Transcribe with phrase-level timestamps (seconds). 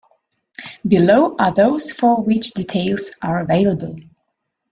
[0.87, 3.97] Below are those for which details are available.